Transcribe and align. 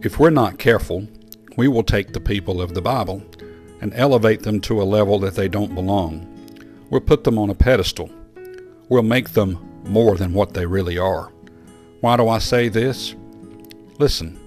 If 0.00 0.20
we're 0.20 0.30
not 0.30 0.58
careful, 0.58 1.08
we 1.56 1.66
will 1.66 1.82
take 1.82 2.12
the 2.12 2.20
people 2.20 2.62
of 2.62 2.72
the 2.72 2.80
Bible 2.80 3.20
and 3.80 3.92
elevate 3.94 4.42
them 4.42 4.60
to 4.60 4.80
a 4.80 4.84
level 4.84 5.18
that 5.18 5.34
they 5.34 5.48
don't 5.48 5.74
belong. 5.74 6.24
We'll 6.88 7.00
put 7.00 7.24
them 7.24 7.36
on 7.36 7.50
a 7.50 7.54
pedestal. 7.54 8.08
We'll 8.88 9.02
make 9.02 9.30
them 9.30 9.58
more 9.84 10.16
than 10.16 10.34
what 10.34 10.54
they 10.54 10.66
really 10.66 10.98
are. 10.98 11.32
Why 12.00 12.16
do 12.16 12.28
I 12.28 12.38
say 12.38 12.68
this? 12.68 13.16
Listen, 13.98 14.38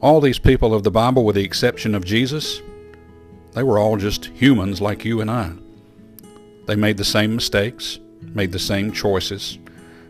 all 0.00 0.20
these 0.20 0.38
people 0.38 0.72
of 0.72 0.84
the 0.84 0.92
Bible, 0.92 1.24
with 1.24 1.34
the 1.34 1.44
exception 1.44 1.92
of 1.96 2.04
Jesus, 2.04 2.62
they 3.54 3.64
were 3.64 3.80
all 3.80 3.96
just 3.96 4.26
humans 4.26 4.80
like 4.80 5.04
you 5.04 5.20
and 5.20 5.28
I. 5.28 5.54
They 6.66 6.76
made 6.76 6.98
the 6.98 7.04
same 7.04 7.34
mistakes, 7.34 7.98
made 8.20 8.52
the 8.52 8.60
same 8.60 8.92
choices, 8.92 9.58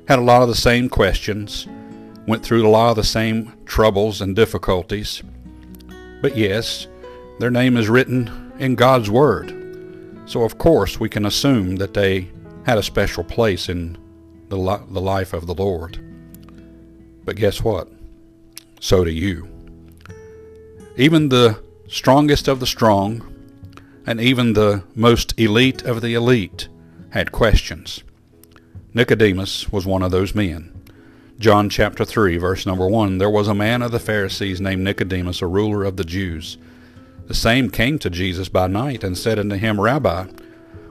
had 0.07 0.19
a 0.19 0.23
lot 0.23 0.43
of 0.43 0.49
the 0.49 0.55
same 0.55 0.91
questions, 0.91 1.67
went 2.29 2.45
through 2.45 2.65
a 2.65 2.69
lot 2.69 2.91
of 2.91 2.97
the 2.97 3.03
same 3.03 3.55
troubles 3.65 4.21
and 4.21 4.37
difficulties. 4.37 5.23
But 6.21 6.37
yes, 6.37 6.87
their 7.39 7.51
name 7.51 7.79
is 7.79 7.89
written 7.89 8.53
in 8.59 8.75
God's 8.75 9.11
Word. 9.11 9.55
So, 10.27 10.43
of 10.43 10.59
course, 10.59 11.01
we 11.01 11.09
can 11.09 11.25
assume 11.25 11.77
that 11.77 11.95
they 11.95 12.29
had 12.67 12.77
a 12.77 12.83
special 12.83 13.25
place 13.25 13.71
in 13.71 13.97
the, 14.51 14.59
li- 14.59 14.85
the 14.91 15.01
life 15.01 15.33
of 15.33 15.47
the 15.47 15.55
Lord. 15.55 15.99
But 17.25 17.37
guess 17.37 17.65
what? 17.65 17.89
So 18.79 19.05
do 19.05 19.11
you. 19.11 19.49
Even 20.97 21.31
the 21.31 21.59
strongest 21.89 22.47
of 22.47 22.61
the 22.61 22.67
strong, 22.67 23.35
and 24.07 24.21
even 24.21 24.53
the 24.53 24.83
most 24.95 25.33
elite 25.41 25.81
of 25.83 26.03
the 26.03 26.13
elite, 26.13 26.69
had 27.11 27.33
questions. 27.33 28.05
Nicodemus 28.93 29.73
was 29.73 29.87
one 29.87 30.03
of 30.03 30.11
those 30.11 30.35
men. 30.35 30.75
John 31.39 31.71
chapter 31.71 32.05
3, 32.05 32.37
verse 32.39 32.67
number 32.67 32.89
1 32.89 33.19
There 33.19 33.31
was 33.31 33.47
a 33.47 33.55
man 33.55 33.81
of 33.81 33.93
the 33.93 34.01
Pharisees 34.01 34.61
named 34.61 34.83
Nicodemus, 34.83 35.41
a 35.41 35.47
ruler 35.47 35.85
of 35.85 35.97
the 35.97 36.05
Jews. 36.05 36.59
The 37.29 37.35
same 37.35 37.71
came 37.71 38.01
to 38.01 38.11
Jesus 38.11 38.49
by 38.49 38.67
night 38.67 39.05
and 39.05 39.17
said 39.17 39.39
unto 39.39 39.55
him, 39.55 39.81
Rabbi, 39.81 40.27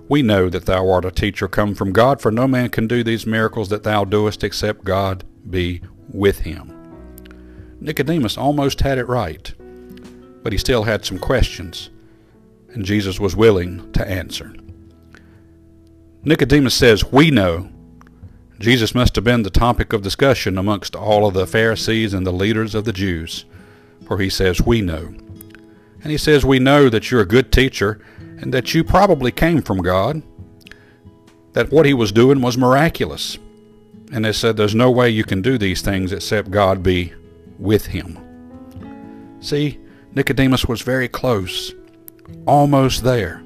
we 0.07 0.21
know 0.21 0.47
that 0.47 0.65
thou 0.65 0.89
art 0.89 1.03
a 1.03 1.11
teacher 1.11 1.49
come 1.49 1.75
from 1.75 1.91
God, 1.91 2.21
for 2.21 2.31
no 2.31 2.47
man 2.47 2.69
can 2.69 2.87
do 2.87 3.03
these 3.03 3.25
miracles 3.25 3.67
that 3.69 3.83
thou 3.83 4.05
doest 4.05 4.41
except 4.41 4.85
God 4.85 5.25
be 5.49 5.81
with 6.13 6.39
him. 6.39 6.73
Nicodemus 7.81 8.37
almost 8.37 8.79
had 8.79 8.97
it 8.97 9.09
right, 9.09 9.53
but 10.43 10.53
he 10.53 10.57
still 10.57 10.83
had 10.83 11.03
some 11.03 11.19
questions, 11.19 11.89
and 12.69 12.85
Jesus 12.85 13.19
was 13.19 13.35
willing 13.35 13.91
to 13.91 14.09
answer. 14.09 14.53
Nicodemus 16.23 16.73
says, 16.73 17.11
We 17.11 17.31
know 17.31 17.69
Jesus 18.59 18.95
must 18.95 19.15
have 19.15 19.23
been 19.23 19.43
the 19.43 19.49
topic 19.51 19.93
of 19.93 20.01
discussion 20.01 20.57
amongst 20.57 20.95
all 20.95 21.27
of 21.27 21.35
the 21.35 21.45
Pharisees 21.45 22.13
and 22.13 22.25
the 22.25 22.31
leaders 22.31 22.73
of 22.73 22.85
the 22.85 22.93
Jews, 22.93 23.45
for 24.05 24.17
he 24.17 24.29
says, 24.29 24.61
We 24.61 24.81
know. 24.81 25.13
And 26.01 26.11
he 26.11 26.17
says, 26.17 26.43
We 26.43 26.57
know 26.57 26.89
that 26.89 27.11
you're 27.11 27.21
a 27.21 27.25
good 27.25 27.51
teacher 27.51 28.01
and 28.39 28.53
that 28.53 28.73
you 28.73 28.83
probably 28.83 29.31
came 29.31 29.61
from 29.61 29.81
God, 29.81 30.23
that 31.53 31.71
what 31.71 31.85
he 31.85 31.93
was 31.93 32.11
doing 32.11 32.41
was 32.41 32.57
miraculous. 32.57 33.37
And 34.11 34.25
they 34.25 34.33
said, 34.33 34.57
There's 34.57 34.75
no 34.75 34.89
way 34.89 35.09
you 35.09 35.23
can 35.23 35.41
do 35.41 35.57
these 35.57 35.81
things 35.81 36.11
except 36.11 36.49
God 36.49 36.81
be 36.81 37.13
with 37.59 37.87
him. 37.87 38.17
See, 39.39 39.79
Nicodemus 40.13 40.65
was 40.65 40.81
very 40.81 41.07
close, 41.07 41.73
almost 42.47 43.03
there, 43.03 43.43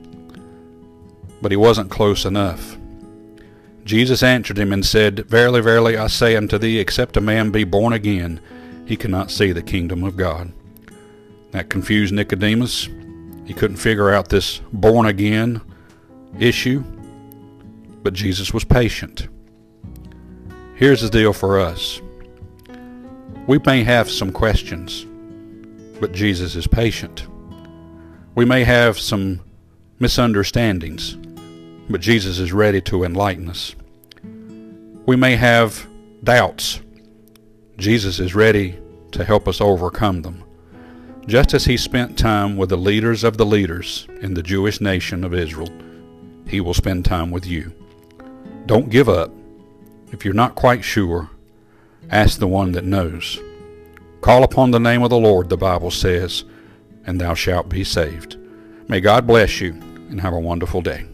but 1.41 1.51
he 1.51 1.57
wasn't 1.57 1.91
close 1.91 2.23
enough. 2.23 2.77
Jesus 3.83 4.23
answered 4.23 4.57
him 4.57 4.71
and 4.71 4.85
said, 4.85 5.25
Verily, 5.27 5.61
verily, 5.61 5.97
I 5.97 6.07
say 6.07 6.35
unto 6.35 6.57
thee, 6.57 6.79
except 6.79 7.17
a 7.17 7.22
man 7.22 7.51
be 7.51 7.63
born 7.63 7.94
again, 7.94 8.39
he 8.85 8.95
cannot 8.95 9.31
see 9.31 9.51
the 9.51 9.61
kingdom 9.61 10.03
of 10.03 10.17
God. 10.17 10.51
That 11.51 11.69
confused 11.69 12.13
Nicodemus. 12.13 12.88
He 13.45 13.53
couldn't 13.53 13.78
figure 13.78 14.11
out 14.11 14.29
this 14.29 14.61
born 14.72 15.07
again 15.07 15.61
issue, 16.39 16.83
but 18.03 18.13
Jesus 18.13 18.53
was 18.53 18.63
patient. 18.63 19.28
Here's 20.75 21.01
the 21.01 21.09
deal 21.09 21.33
for 21.33 21.59
us 21.59 22.01
we 23.47 23.59
may 23.66 23.83
have 23.83 24.09
some 24.09 24.31
questions, 24.31 25.06
but 26.00 26.11
Jesus 26.11 26.56
is 26.56 26.67
patient. 26.67 27.27
We 28.35 28.45
may 28.45 28.63
have 28.63 29.00
some 29.00 29.41
misunderstandings, 30.00 31.17
but 31.91 32.02
Jesus 32.02 32.40
is 32.40 32.53
ready 32.53 32.81
to 32.81 33.03
enlighten 33.03 33.50
us. 33.50 33.75
We 35.06 35.16
may 35.16 35.35
have 35.35 35.88
doubts. 36.24 36.81
Jesus 37.78 38.19
is 38.19 38.35
ready 38.35 38.79
to 39.12 39.24
help 39.24 39.47
us 39.47 39.59
overcome 39.59 40.22
them. 40.22 40.44
Just 41.28 41.53
as 41.53 41.66
he 41.66 41.78
spent 41.78 42.18
time 42.18 42.57
with 42.57 42.69
the 42.69 42.78
leaders 42.78 43.24
of 43.24 43.38
the 43.38 43.46
leaders 43.46 44.07
in 44.22 44.34
the 44.34 44.44
Jewish 44.44 44.81
nation 44.81 45.24
of 45.24 45.34
Israel, 45.34 45.69
he 46.47 46.62
will 46.62 46.74
spend 46.74 47.06
time 47.06 47.31
with 47.31 47.46
you. 47.46 47.74
Don't 48.66 48.90
give 48.90 49.09
up. 49.09 49.31
If 50.12 50.25
you're 50.25 50.34
not 50.34 50.56
quite 50.56 50.84
sure, 50.84 51.30
ask 52.09 52.40
the 52.40 52.47
one 52.47 52.72
that 52.74 52.84
knows. 52.84 53.40
Call 54.22 54.44
upon 54.44 54.72
the 54.72 54.80
name 54.80 55.03
of 55.03 55.09
the 55.09 55.18
Lord, 55.18 55.50
the 55.50 55.57
Bible 55.57 55.91
says, 55.91 56.44
and 57.06 57.19
thou 57.19 57.34
shalt 57.34 57.69
be 57.69 57.84
saved. 57.84 58.38
May 58.88 59.00
God 59.00 59.25
bless 59.25 59.62
you 59.62 59.72
and 60.09 60.22
have 60.22 60.34
a 60.34 60.40
wonderful 60.40 60.81
day. 60.81 61.07